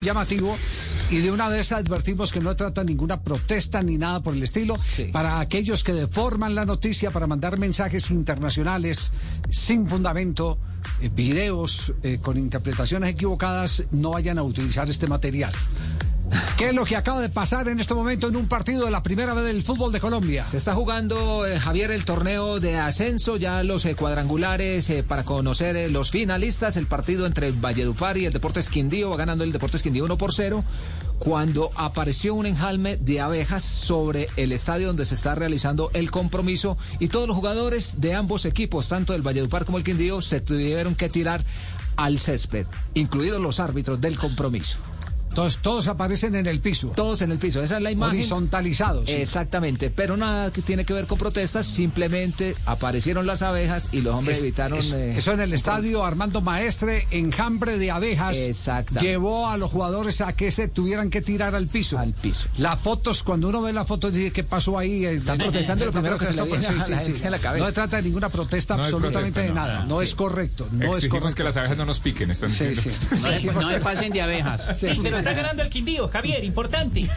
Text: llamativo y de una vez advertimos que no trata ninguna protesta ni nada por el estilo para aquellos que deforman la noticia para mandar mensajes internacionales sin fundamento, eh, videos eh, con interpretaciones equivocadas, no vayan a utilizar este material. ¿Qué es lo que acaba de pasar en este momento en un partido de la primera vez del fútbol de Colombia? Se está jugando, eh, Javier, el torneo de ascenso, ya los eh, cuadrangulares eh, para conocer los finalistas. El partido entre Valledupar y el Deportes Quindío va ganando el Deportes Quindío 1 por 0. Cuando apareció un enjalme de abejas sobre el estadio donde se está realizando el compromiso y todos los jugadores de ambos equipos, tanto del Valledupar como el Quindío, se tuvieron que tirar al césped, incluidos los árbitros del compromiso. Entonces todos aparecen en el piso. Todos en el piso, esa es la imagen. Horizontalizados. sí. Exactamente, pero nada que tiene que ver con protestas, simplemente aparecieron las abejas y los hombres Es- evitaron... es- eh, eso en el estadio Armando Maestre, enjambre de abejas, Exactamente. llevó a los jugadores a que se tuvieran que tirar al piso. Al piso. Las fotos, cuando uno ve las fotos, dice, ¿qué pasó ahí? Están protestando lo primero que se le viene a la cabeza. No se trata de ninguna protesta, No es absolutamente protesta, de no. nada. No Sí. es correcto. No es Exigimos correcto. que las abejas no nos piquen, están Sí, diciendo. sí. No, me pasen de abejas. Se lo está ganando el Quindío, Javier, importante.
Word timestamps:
llamativo 0.00 0.56
y 1.10 1.18
de 1.18 1.32
una 1.32 1.48
vez 1.48 1.72
advertimos 1.72 2.30
que 2.30 2.38
no 2.38 2.54
trata 2.54 2.84
ninguna 2.84 3.20
protesta 3.20 3.82
ni 3.82 3.98
nada 3.98 4.20
por 4.22 4.32
el 4.32 4.44
estilo 4.44 4.76
para 5.12 5.40
aquellos 5.40 5.82
que 5.82 5.92
deforman 5.92 6.54
la 6.54 6.64
noticia 6.64 7.10
para 7.10 7.26
mandar 7.26 7.58
mensajes 7.58 8.12
internacionales 8.12 9.10
sin 9.50 9.88
fundamento, 9.88 10.56
eh, 11.00 11.10
videos 11.12 11.92
eh, 12.04 12.20
con 12.22 12.38
interpretaciones 12.38 13.10
equivocadas, 13.10 13.86
no 13.90 14.10
vayan 14.10 14.38
a 14.38 14.44
utilizar 14.44 14.88
este 14.88 15.08
material. 15.08 15.50
¿Qué 16.56 16.68
es 16.68 16.74
lo 16.74 16.84
que 16.84 16.96
acaba 16.96 17.20
de 17.20 17.28
pasar 17.28 17.68
en 17.68 17.78
este 17.78 17.94
momento 17.94 18.28
en 18.28 18.36
un 18.36 18.48
partido 18.48 18.84
de 18.84 18.90
la 18.90 19.02
primera 19.02 19.32
vez 19.32 19.44
del 19.44 19.62
fútbol 19.62 19.92
de 19.92 20.00
Colombia? 20.00 20.44
Se 20.44 20.56
está 20.56 20.74
jugando, 20.74 21.46
eh, 21.46 21.58
Javier, 21.58 21.90
el 21.90 22.04
torneo 22.04 22.60
de 22.60 22.76
ascenso, 22.76 23.36
ya 23.36 23.62
los 23.62 23.84
eh, 23.84 23.94
cuadrangulares 23.94 24.90
eh, 24.90 25.02
para 25.02 25.24
conocer 25.24 25.90
los 25.90 26.10
finalistas. 26.10 26.76
El 26.76 26.86
partido 26.86 27.26
entre 27.26 27.52
Valledupar 27.52 28.18
y 28.18 28.26
el 28.26 28.32
Deportes 28.32 28.70
Quindío 28.70 29.10
va 29.10 29.16
ganando 29.16 29.44
el 29.44 29.52
Deportes 29.52 29.82
Quindío 29.82 30.04
1 30.04 30.18
por 30.18 30.34
0. 30.34 30.64
Cuando 31.18 31.70
apareció 31.74 32.34
un 32.34 32.46
enjalme 32.46 32.96
de 32.96 33.20
abejas 33.20 33.62
sobre 33.62 34.28
el 34.36 34.52
estadio 34.52 34.88
donde 34.88 35.04
se 35.04 35.14
está 35.14 35.34
realizando 35.34 35.90
el 35.94 36.10
compromiso 36.10 36.76
y 37.00 37.08
todos 37.08 37.26
los 37.26 37.36
jugadores 37.36 38.00
de 38.00 38.14
ambos 38.14 38.44
equipos, 38.44 38.88
tanto 38.88 39.12
del 39.12 39.22
Valledupar 39.22 39.64
como 39.64 39.78
el 39.78 39.84
Quindío, 39.84 40.22
se 40.22 40.40
tuvieron 40.40 40.94
que 40.94 41.08
tirar 41.08 41.42
al 41.96 42.18
césped, 42.18 42.66
incluidos 42.94 43.40
los 43.40 43.58
árbitros 43.58 44.00
del 44.00 44.16
compromiso. 44.16 44.78
Entonces 45.28 45.60
todos 45.62 45.86
aparecen 45.88 46.34
en 46.34 46.46
el 46.46 46.60
piso. 46.60 46.88
Todos 46.94 47.22
en 47.22 47.30
el 47.30 47.38
piso, 47.38 47.62
esa 47.62 47.76
es 47.76 47.82
la 47.82 47.90
imagen. 47.90 48.18
Horizontalizados. 48.18 49.08
sí. 49.08 49.14
Exactamente, 49.14 49.90
pero 49.90 50.16
nada 50.16 50.52
que 50.52 50.62
tiene 50.62 50.84
que 50.84 50.92
ver 50.92 51.06
con 51.06 51.18
protestas, 51.18 51.66
simplemente 51.66 52.54
aparecieron 52.66 53.26
las 53.26 53.42
abejas 53.42 53.88
y 53.92 54.00
los 54.00 54.14
hombres 54.14 54.38
Es- 54.38 54.42
evitaron... 54.42 54.78
es- 54.78 54.92
eh, 54.92 55.16
eso 55.18 55.32
en 55.32 55.40
el 55.40 55.52
estadio 55.52 56.04
Armando 56.04 56.40
Maestre, 56.40 57.06
enjambre 57.10 57.78
de 57.78 57.90
abejas, 57.90 58.36
Exactamente. 58.36 59.06
llevó 59.06 59.48
a 59.48 59.56
los 59.56 59.70
jugadores 59.70 60.20
a 60.20 60.32
que 60.32 60.50
se 60.50 60.68
tuvieran 60.68 61.10
que 61.10 61.20
tirar 61.22 61.54
al 61.54 61.66
piso. 61.68 61.98
Al 61.98 62.12
piso. 62.14 62.48
Las 62.58 62.80
fotos, 62.80 63.22
cuando 63.22 63.48
uno 63.48 63.62
ve 63.62 63.72
las 63.72 63.86
fotos, 63.86 64.12
dice, 64.12 64.30
¿qué 64.32 64.44
pasó 64.44 64.78
ahí? 64.78 65.04
Están 65.04 65.38
protestando 65.38 65.84
lo 65.84 65.92
primero 65.92 66.18
que 66.18 66.26
se 66.26 66.32
le 66.34 66.42
viene 66.44 66.66
a 66.66 67.30
la 67.30 67.38
cabeza. 67.38 67.58
No 67.64 67.66
se 67.66 67.72
trata 67.72 67.96
de 67.96 68.02
ninguna 68.02 68.28
protesta, 68.28 68.76
No 68.76 68.82
es 68.82 68.92
absolutamente 68.92 69.32
protesta, 69.32 69.40
de 69.42 69.48
no. 69.48 69.54
nada. 69.54 69.84
No 69.86 69.98
Sí. 69.98 70.04
es 70.04 70.14
correcto. 70.14 70.68
No 70.72 70.84
es 70.84 70.90
Exigimos 70.98 71.20
correcto. 71.20 71.36
que 71.36 71.42
las 71.44 71.56
abejas 71.56 71.76
no 71.76 71.84
nos 71.84 72.00
piquen, 72.00 72.30
están 72.30 72.50
Sí, 72.50 72.66
diciendo. 72.66 73.00
sí. 73.40 73.46
No, 73.46 73.68
me 73.68 73.80
pasen 73.80 74.12
de 74.12 74.22
abejas. 74.22 74.78
Se 74.78 74.94
lo 74.94 75.17
está 75.18 75.32
ganando 75.32 75.62
el 75.62 75.70
Quindío, 75.70 76.08
Javier, 76.08 76.44
importante. 76.44 77.02